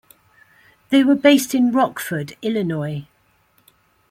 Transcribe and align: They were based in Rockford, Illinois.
They 0.89 1.03
were 1.03 1.13
based 1.13 1.53
in 1.53 1.71
Rockford, 1.71 2.35
Illinois. 2.41 3.05